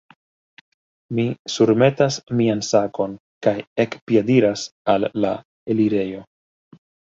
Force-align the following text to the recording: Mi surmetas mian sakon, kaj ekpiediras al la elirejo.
Mi 1.19 1.25
surmetas 1.55 2.17
mian 2.39 2.65
sakon, 2.69 3.15
kaj 3.49 3.55
ekpiediras 3.87 4.67
al 4.97 5.09
la 5.29 5.37
elirejo. 5.77 6.27